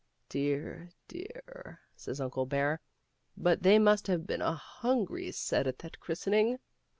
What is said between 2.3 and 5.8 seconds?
Bear," but they must have been a hungfry set at